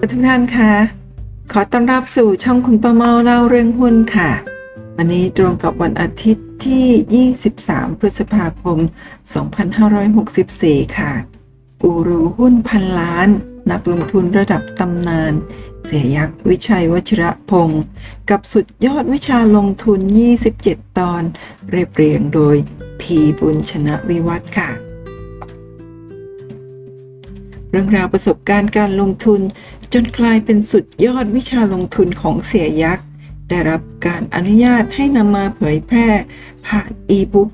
[0.02, 0.72] ุกท่านคะ
[1.52, 4.30] ขอต้อนรับสู่ช่องคุณประเมาเล่าเรื่องหุ้นค่ะ
[4.96, 8.78] วันนี้ตรงกับวันอาทิตย์ที่ 23 พฤษภาคม
[10.12, 11.12] 2564 ค่ะ
[11.82, 13.28] กูรูหุ้นพันล้าน
[13.70, 15.32] นักลงทุนระดับตำนาน
[15.84, 17.82] เสียยักษ์วิชัยวชิระพงศ์
[18.30, 20.00] กับสุดยอดวิชาลงทุน
[20.48, 21.22] 27 ตอน
[21.70, 22.56] เรียบเรียงโดย
[23.00, 24.70] พีบุญชนะวิวัฒน์ค่ะ
[27.70, 29.40] เรื่องราวประสบการณ์การลงทุน
[29.92, 33.04] จนกลายเป็นสุดยอดวิชาลงทุนของเสียยักษ์
[33.48, 36.06] ได้รับการอนุญาตให้นำมาเผยแพร่
[36.66, 37.48] ผ่านอีบุ๊ก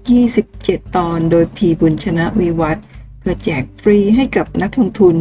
[0.45, 2.77] 27 ตอนโดยพีบุญชนะวิวัฒ
[3.19, 5.17] เพื่อแจกฟรีให้กับนักลงทุน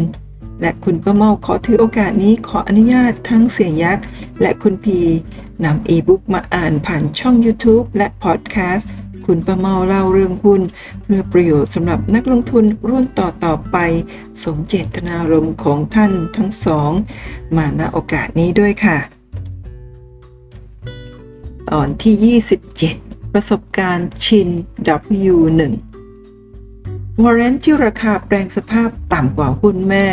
[0.62, 4.06] และคุณประเมาขอถือโอกาสนี้ขออนุญาตทั้งเสียยักษ์
[4.42, 5.00] และคุณพี
[5.66, 8.90] นำอีบุ๊กมาอ่านผ่านช่อง YouTube และพอดแคสต์
[9.26, 10.62] คุณประเมาเล่าเรื่องหุ้น
[11.04, 13.78] เพื่อประโยชน์สำหรับนักลงทุนรุ่นต่อต่อไป
[14.44, 16.92] สมเจตนารมณ์ของท่านทั้งสอง
[17.56, 18.98] มาณโอกาสนี้ด้วยค่ะ
[21.72, 22.40] ตอนที่
[22.82, 24.50] 27 ประสบการณ์ชิน
[25.26, 25.62] W1
[27.24, 30.08] วอร์เรนที่ราคาแปลงสภาพต่ำกว่าหุ้นแม่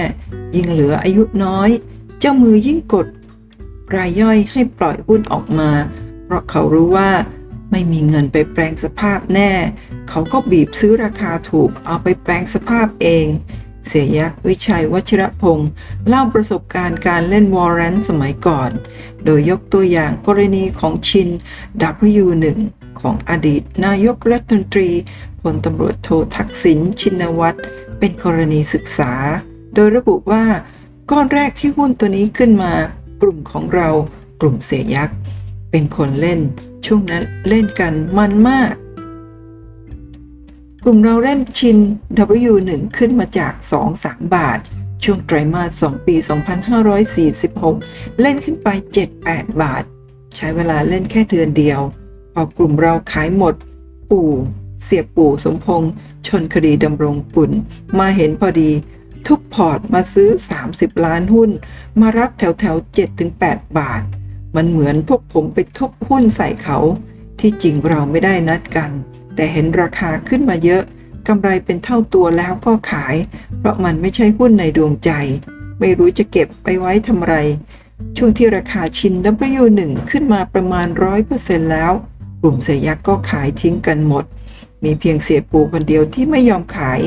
[0.55, 1.71] ยิ่งเหลืออายุน้อย
[2.19, 3.07] เจ้ามือยิ่งกด
[3.97, 5.71] รายย่อยให้ปล่อยหุ้นออกมา
[6.25, 7.11] เพราะเขารู้ว่า
[7.71, 9.53] ไม่มีเงินไปแปลงสภาพแน่
[10.09, 13.27] เขาก็บีบซื้อราคาถูกเอาไปแปลงสภาพเอง
[13.87, 15.71] เสียยักษ์วิชัยวชิรพงศ์
[16.09, 18.71] เล่าประสบการณ์การเล่นวอร์เรนสมัยก่อน
[19.25, 21.29] โดยยกตัวอย่างกรณีของชิน
[22.13, 22.47] W1
[23.01, 24.91] ของอดีตนายกรัฐมนตรี
[25.41, 27.61] พลตำรวจโททักษิณชินวัตร
[27.99, 29.13] เป็นกรณีศึกษา
[29.75, 30.45] โดยระบุว่า
[31.11, 32.73] ก้อนแรกที่หุ้นตัวนี้ขึ้นมา
[33.23, 33.89] กลุ่มของเรา
[34.41, 35.17] กลุ่มเสียยักษ์
[35.71, 36.41] เป็นคนเล่น
[36.87, 38.75] ช่วงนั้นเล่นกันมันมาก
[40.85, 41.79] กลุ่มเราเล่นชิน
[42.49, 43.53] W1 ขึ้นมาจาก
[43.95, 44.59] 2-3 บาท
[45.05, 46.15] ช่วงไตรมาส 2 ปี
[47.59, 48.69] 2546 เล่นขึ้นไป
[49.15, 49.83] 7-8 บาท
[50.37, 51.81] ใช้เวลาเล่นแค่เดือนเดียว
[52.33, 53.55] พอกลุ่มเราขายหมด
[54.11, 54.31] ปู่
[54.85, 55.91] เสียปู่สมพงษ์
[56.27, 57.51] ชนคดีดำรงกุล
[57.99, 58.71] มาเห็นพอดี
[59.27, 60.29] ทุกพอร์ตมาซื้อ
[60.67, 61.51] 30 ล้านหุ้น
[62.01, 62.77] มารับแถวแถว
[63.27, 64.03] 7-8 บาท
[64.57, 66.79] มันเหมือนพวกผมไปทุบหุ้นใส่เขา
[67.41, 68.91] ที่จริงเราไม่ได้นัดกัน
[69.35, 70.83] แต่เห็นราคาขึ้นมาเยอะ
[71.29, 73.15] กำไรเป็นเท่าตัวแล้วก็ขาย
[73.59, 75.11] เพราะมันไม่ใช่หุ้นในดวงใจ
[75.81, 77.35] ไม่รู้จะเก็บไปไว้ทำไร
[78.17, 79.15] ช่วงที่ราคาชิน
[79.61, 80.87] W1 ขึ้นมาประมาณ
[81.29, 81.93] 100%แล้ว
[82.41, 84.25] กลุ่มเสยยักษ์ก็ขายทิ้งกันหมด
[84.85, 87.01] มีเพียงเสียปูคนเดียวที่ไม่ยอมขาย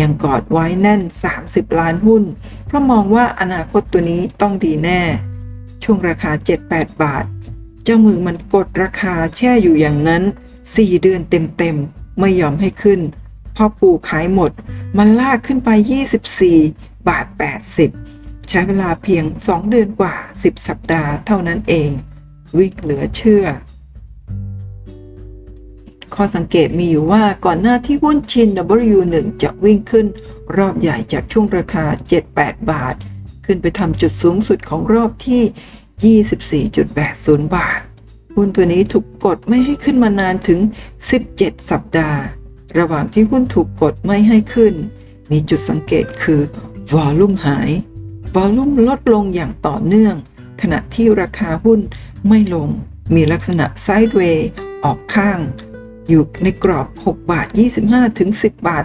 [0.00, 1.00] ยังกอดไว้แน่น
[1.40, 2.22] 30 ล้านหุ้น
[2.66, 5.00] เพราะมองว่าอนาคตตัวนี้ต้องดีแน่
[5.82, 6.32] ช่วงราคา
[6.66, 7.24] 7-8 บาท
[7.84, 10.22] เจ้ามือมันกดราคาแช่อยู่อย่างนั้น
[10.62, 13.00] 4 เดือนเต็มๆ ไม่ยอมให้ขึ้น
[13.56, 14.52] พอปูขายหมด
[14.98, 15.70] มันลากขึ้นไป
[16.38, 17.26] 24 บาท
[17.86, 21.90] 80 ใช้เวลาเพียง 2 เดือนกว่า 10 สัปดาห์เท่านั้นเอง
[22.58, 23.44] วิ่งเหลือเชื่อ
[26.14, 28.48] ข้อสังเกตมีอยู่ว่าก่อนหน้าที่หุ้นชิน
[28.86, 30.06] W1 จะวิ่งขึ้น
[30.56, 31.84] รอบใหญ่จากช่วงราคา
[32.26, 32.94] 7-8 บาท
[33.46, 35.42] ขึ้นไปทำจุดสูงสุดของรอบที่
[36.74, 37.80] 24.80 บาท
[38.34, 40.60] หุ้นตัวนี้ถูกกดไม่ให้ขึ้นมานานถึง
[41.14, 42.20] 17 สัปดาห์
[42.78, 44.74] ระหว่างที่หุ้นถูกกดไม่ให้ขึ้น
[45.30, 46.40] มีจุดสังเกตคือ
[46.94, 47.70] วอลลุ่มหาย
[48.34, 50.14] วอลลุ่มลดลงอย่างต่อเนื่อง
[50.62, 51.80] ขณะที่ราคาหุ้น
[52.28, 52.68] ไม่ลง
[53.14, 54.48] มีลักษณะไซด์เวย์
[54.84, 55.38] ออกข้าง
[56.08, 57.46] อยู่ในกรอบ 6 บาท
[57.82, 58.84] 25 ถึง 10 บาท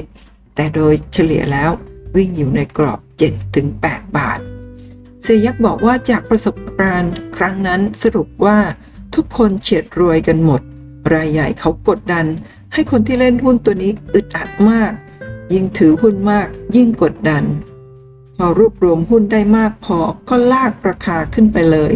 [0.00, 1.70] 30 แต่โดยเฉลี่ยแล้ว
[2.16, 4.40] วิ่งอยู่ในกรอบ7ถึง8บาท
[5.22, 8.58] เซยักบอกว่าจากประสบการณ์ครั้งนั้นสรุปว่า
[9.14, 10.60] ทุกคนเฉียดรวยกันหมด
[11.12, 12.26] รายใหญ่เขากดดัน
[12.72, 14.92] ให้คนที่เล่นหุ้นตัวนี้อึดอัดมาก
[15.52, 16.46] ยิ่งถือหุ้นมาก
[16.76, 17.44] ยิ่งกดดัน
[18.36, 21.92] พอรวบรวมหุ้นได้มากพอก็ลากราคาขึ้นไปเลย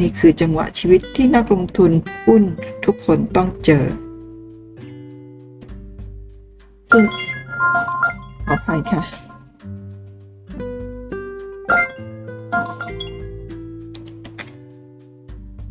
[0.00, 1.90] นี่คือจังหวะชีวิตที่นักลงทุน
[2.26, 2.42] หุ้น
[2.84, 3.84] ทุกคนต้องเจอ
[6.90, 7.04] ส่วน
[8.46, 9.29] ขอไปค่ะ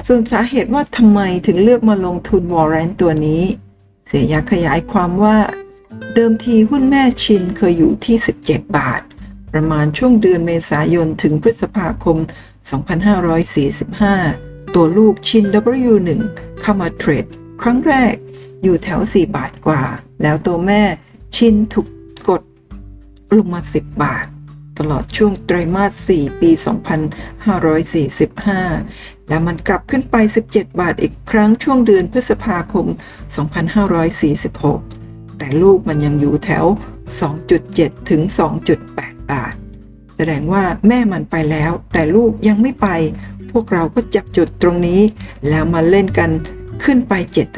[0.07, 3.44] ส่วนสาเหตุว่าทำไมถึงเลือกมาลงทุนวอร์เรนตัวนี้
[4.07, 5.38] เสียยาขยายความว่า
[6.13, 8.16] เดิมทีหุ้นแม่ชินเคยอยู่ที่
[8.46, 9.01] 17 บาท
[9.54, 12.18] ประมาณช่วงเดือนเมษายนถึงพฤษภาคม
[13.45, 15.44] 2545 ตัวลูกชิน
[15.88, 16.10] W1
[16.62, 17.25] เข้ามาเทรด
[17.62, 18.13] ครั้งแรก
[18.63, 19.84] อยู่แถว 4 บาทกว่า
[20.22, 20.81] แล้วตัวแม่
[21.36, 21.88] ชินถูก
[22.30, 22.42] กด
[23.36, 24.25] ลงมา 10 บาท
[24.80, 26.50] ตลอดช่วงไตรมาส 4 ปี
[27.70, 30.16] 2545 และมันกลับขึ้นไป
[30.50, 32.86] 17 บาทอีกครั้งช่วงเดือนพฤษภาคม
[34.52, 36.66] 2546 แต่ลูกมันยังอยู่แถว
[37.38, 38.22] 2.7 ถึง
[38.76, 39.54] 2.8 บาท
[40.16, 42.88] แสดงว่าแม่มันไปแล้ว แต่ลูกยังไม่ไป
[43.52, 45.02] พวกเราก็จับจุดตรงนี้
[45.50, 46.31] แล้วมาเล่นกัน
[46.84, 47.14] ขึ้นไป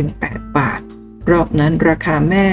[0.07, 0.81] 7-8 บาท
[1.31, 2.47] รอบนั้นราคาแม่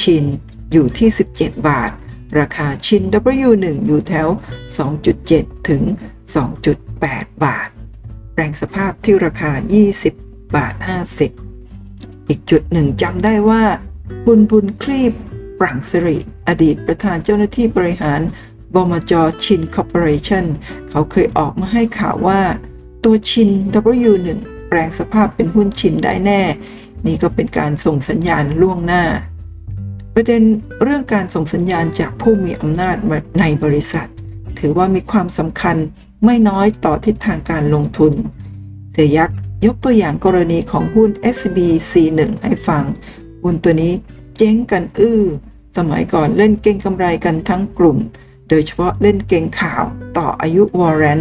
[0.00, 0.24] ชิน
[0.72, 1.90] อยู่ที่ 17 บาท
[2.38, 3.02] ราคาชิน
[3.48, 4.28] W1 อยู่แถว
[4.98, 5.82] 2.7 ถึง
[6.62, 7.68] 2.8 บาท
[8.34, 9.52] แปลงสภาพที่ราคา
[10.02, 10.74] 20 บาท
[11.52, 13.64] 50 อีกจุดหนึ่งจำได้ว่า
[14.26, 15.12] บุญบุญคลีบ
[15.60, 18.20] ปรังสิริ อดีตประธานเจ้าหน้าที่บริหาร
[18.74, 19.12] บมจ
[19.44, 20.44] ชินคอร์ปอเรชั่น
[20.90, 22.40] เขาเคยออกมาให้ข่าวว่า
[23.04, 23.50] ตัวชิน
[24.08, 24.28] W1
[24.68, 26.42] แปลงสภาพเป็นหุ้นชินได้แน่
[27.06, 29.04] นี่ก็เป็นการส่งสัญญาณล่วงหน้า
[30.20, 30.44] ประเด็น
[30.82, 32.96] เรื่องการส่งสัญญาณจากผู้มีอำนาจ
[33.40, 34.08] ในบริษัท
[34.58, 35.76] ถือว่ามีความสำคัญ
[36.24, 38.12] ไม่น้อยต่อทิศทางการลงทุน
[38.92, 42.84] เสียยักษ์ยกตัวอย่างกรณีของหุ้น SBC1 ให้ฟัง
[43.42, 43.92] หุ้นตัวนี้
[44.36, 45.22] เจ๊งกันอื้อ
[45.76, 47.98] สมัยก่อนเล่นเก่งกำไรกันทั้งกลุ่ม
[48.48, 49.84] โดยเฉพาะเล่นเก่งข่าว
[50.16, 51.20] ต่ออายุวอร์เรน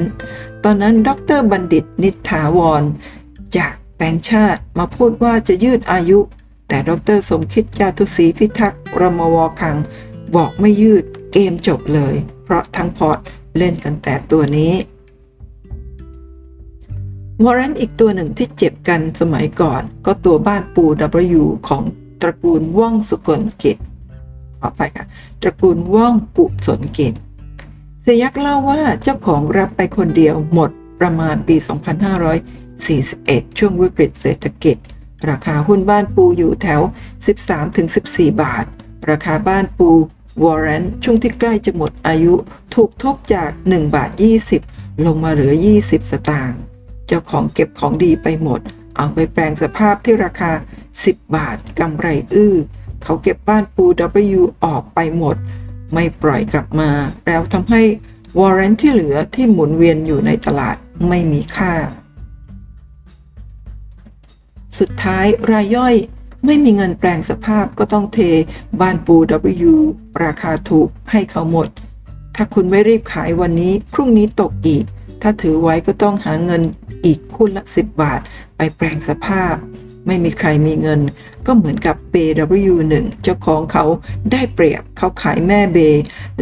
[0.64, 2.84] ตอนนั้นดรบัณฑิตนิถาวร
[3.58, 6.20] จากแบงค์ชาติมาพูดว่าจะยืดอายุ
[6.68, 9.78] แต่ดรสมคิดจาตุศรีพิทักษ์รมวคัง
[10.36, 11.04] บอกไม่ยืด
[11.34, 13.18] เกมจบเลย เพราะทั้งพอร์ต
[13.58, 14.74] เล่นกันแต่ตัวนี้
[17.44, 20.86] วอร์เรนอีกตัวหนึ่งที่เจ็บกันสมัยก่อน ก็ตัวบ้านปู
[21.40, 21.84] W ของ
[22.22, 23.78] ตระกูลว่องสุกลกิจ
[24.60, 25.06] ขอไปค่ะ
[25.42, 27.14] ตระกูลว่องกุศลกิจ
[28.04, 31.56] เสยักเล่าว่าเจ้าของรับไปคนเดียวหมดประมาณปี
[32.78, 34.78] 2541 ช่วงวิกฤตเศรษฐกิจ
[35.30, 36.82] ราคาหุ้นบ้านปูอยู่แถว
[37.62, 38.66] 13-14 บาท
[39.10, 39.90] ราคาบ้านปู
[40.44, 42.34] วอร์เรนช่วงที่ใกล้จะหมดอายุ
[42.74, 44.12] ถูกทุบจาก 1 บาท
[44.58, 45.54] 20 ลงมาเหลือ
[45.84, 46.60] 20 สตางค์
[47.08, 48.60] เจ้าของเก็บของดีไปหมด
[48.98, 50.52] เอาไปแปลงสภาพที่ราคา
[50.94, 52.56] 10 บาทกำไรอื้อ
[53.04, 53.86] เขาเก็บบ้านปู
[54.38, 55.36] W ออกไปหมด
[55.94, 56.90] ไม่ปล่อยกลับมา
[57.26, 57.84] แล้วทำให้
[58.40, 60.76] วอร์เรนที่เหลือที่หมุนเวียนอยู่ในตลาด
[61.10, 61.74] ไม่มีค่า
[64.80, 65.96] สุดท้ายรายย่อย
[66.46, 68.20] ไม่มีเงินแปลงสภาพก็ต้องเท
[68.82, 69.16] บ้านปู
[69.70, 69.74] W
[70.24, 71.68] ราคาถูกให้เขาหมด
[72.36, 74.84] ถ้าคุณไม่รีบขายวันนี้ พรุ่งนี้ตกอีก
[75.22, 76.62] ถ้าถือไว้ก็ต้องหาเงิน
[77.06, 78.20] อีกหุ้นละ 10 บาท
[78.58, 79.56] ไปแปลงสภาพ
[80.08, 81.02] ไม่มีใครมีเงิน
[81.46, 82.94] ก็เหมือนกับ BW1
[83.24, 83.86] เจ้าของเขา
[84.32, 85.78] ได้เปรียบเขาขายแม่เบ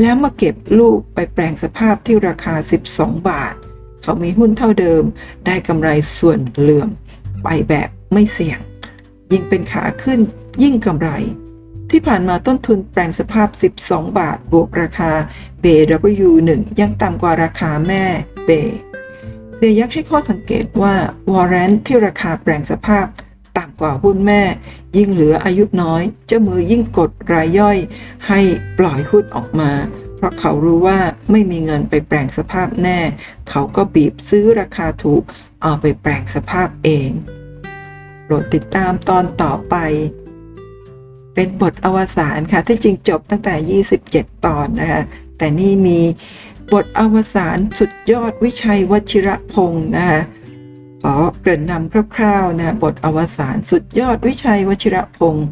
[0.01, 2.53] แล้วมาเก็บลูกไปแปลงสภาพที่ราคา
[2.91, 3.53] 12 บาท
[4.01, 5.03] เขามีหุ้นเท่าเดิม
[5.45, 6.89] ได้กำไรส่วนเหลื่อม
[7.43, 8.59] ไปแบบ ไม่เสี่ยง
[9.31, 10.19] ยิ่งเป็นขาขึ้น
[10.63, 11.09] ยิ่งกำไร
[11.89, 13.47] ที่ผ่านมาต้นทุนแปลงสภาพ
[13.81, 15.11] 12 บาท บวกราคา
[15.63, 16.51] BW1
[16.81, 18.03] ยังต่ำกว่าราคาแม่
[18.45, 18.49] เบ
[19.55, 20.95] เสียยักษ์ให้ข้อสังเกตว่า
[21.31, 23.05] วอร์เรนที่ราคาแปลงสภาพ
[23.57, 24.41] ต่ำกว่าหุ้นแม่
[24.97, 27.77] ยิ่งเหลืออายุน้อย เจ้ามือยิ่งกดรายย่อย
[28.27, 28.39] ให้
[28.79, 29.71] ปล่อยหุ้นออกมา
[30.15, 30.99] เพราะเขารู้ว่า
[31.31, 32.99] ไม่มีเงินไปแปลงสภาพแน่
[33.49, 35.23] เขาก็บีบซื้อราคาถูก
[35.63, 37.11] เอาไปแปลงสภาพเอง
[38.25, 39.75] โปรดติดตามตอนต่อไป
[41.33, 45.01] เป็นบทอวสานค่ะ ที่จริงจบตั้งแต่ 27 ตอนนะคะ
[45.37, 45.99] แต่นี่มี
[46.73, 50.21] บทอวสานสุดยอดวิชัยวชิระพงศ์นะคะ
[51.01, 55.47] ขอเกริ่นนำคร่าวๆนะบทอวสานสุดยอดวิชัยวชิระพงศ์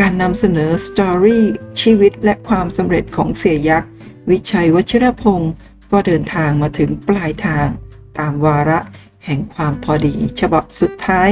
[0.00, 1.44] การนำเสนอสตอรี่
[1.80, 3.90] ชีวิตและความสำเร็จของเสียยักษ์
[4.30, 5.52] วิชัยวชิระพงศ์
[5.90, 7.66] ก็เดินทางมาถึงปลายทาง
[8.18, 8.78] ตามวาระ
[9.26, 11.30] แห่งความพอดี ฉบับสุดท้าย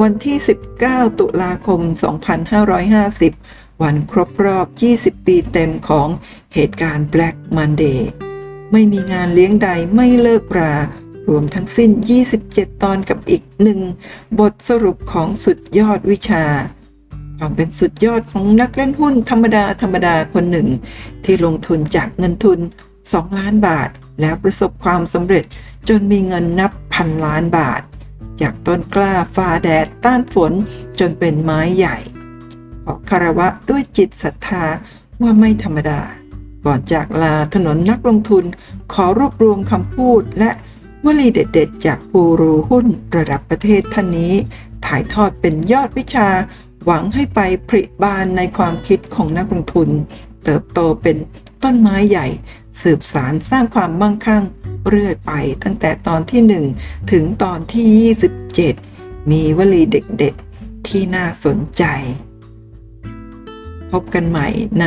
[0.00, 0.36] วันที่
[0.78, 1.80] 19 ตุลาคม
[2.60, 6.08] 2550 วันครบรอบ 20 ปีเต็มของ
[6.54, 8.00] เหตุการณ์ Black Monday
[8.72, 10.74] ไม่มีงานเลี้ยงใดไม่เลิกรา
[11.28, 11.90] รวมทั้งสิ้น
[12.36, 13.80] 27 ตอนกับอีกหนึ่ง
[14.38, 16.44] บทสรุปของสุดยอดวิชา
[17.38, 20.68] ความเป็นสุดยอดของนักเล่นหุ้นธรรมดาธรรมดาคนหนึ่ง
[21.24, 22.58] ที่ลงทุนจากเงินทุน
[23.02, 23.90] 2 ล้านบาท
[24.20, 25.44] แล้วประสบความสำเร็จ
[25.88, 27.82] จนมีเงินนับพันล้านบาท
[28.40, 30.52] จากต้นกล้าฟ้าแดดต้านฝน
[30.98, 31.96] จนเป็นไม้ใหญ่
[32.84, 34.64] ขอคารวะด้วยจิตศรัทธา
[35.22, 36.00] ว่าไม่ธรรมดา
[36.64, 38.44] ก่อนจากลาถนนนักลงทุน
[38.92, 40.50] ขอรวบรวมคำพูดและ
[41.04, 44.34] วลีเด็ดๆ จากกูรูหุ้นระดับประเทศท่านนี้
[44.86, 46.28] ถ่ายทอดเป็นยอดวิชา
[46.84, 49.88] หวังให้ไปผลิบานในความคิดของนักลงทุน
[50.44, 51.16] เติบโตเป็น
[51.64, 52.26] ต้นไม้ใหญ่
[52.80, 54.44] สืบสารสร้างความมั่งคั่ง
[54.88, 56.42] เรื่อยไปตั้งแต่ตอนที่
[56.78, 58.14] 1 ถึงตอนที่
[58.74, 61.84] 27 มีวลีเด็ดๆ ที่น่าสนใจ
[63.90, 64.48] พบกันใหม่
[64.80, 64.84] ใน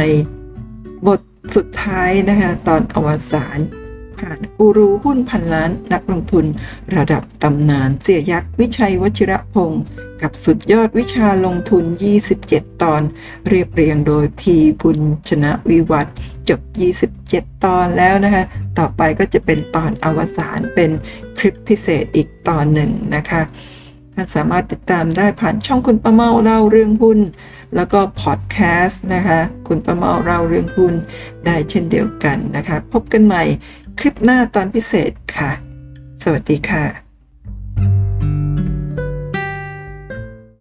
[1.07, 1.19] บท
[1.55, 3.59] สุดท้ายนะคะ ตอนอวสาน
[4.19, 6.45] ผ่านกูรูหุ้นพันล้านนักลงทุน
[6.95, 9.83] ระดับตำนานเสียยักษ์วิชัยวชิระพงศ์
[10.21, 11.83] กับสุดยอดวิชาลงทุน
[12.33, 13.01] 27 ตอน
[13.47, 16.07] เรียบเรียงโดยพีบุญชนะวิวัฒ
[16.49, 16.61] จบ
[17.13, 18.43] 27 ตอนแล้วนะคะ
[18.77, 20.91] ต่อไปก็จะเป็นตอนอวสานเป็น
[21.37, 23.41] คลิปพิเศษอีกตอนหนึ่งนะคะ
[24.13, 27.19] ท่านสามารถติดตามได้ผ่านช่องคุณประเมาเล่าเรื่องหุ้น
[27.75, 30.93] แล้วก็พอดแคสต์นะคะ คุณประเมาเล่าเรื่องหุ้น
[31.45, 33.43] ได้เช่นเดียวกันนะคะ พบกันใหม่
[33.99, 35.51] คลิปหน้าตอนพิเศษค่ะ
[36.23, 37.04] สวัสดีค่ะ